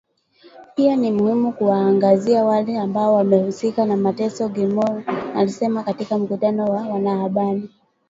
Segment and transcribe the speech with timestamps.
[0.75, 5.03] pia ni muhimu kuwaangazia wale ambao wamehusika na mateso Gilmore
[5.35, 7.69] alisema katika mkutano na wanahabari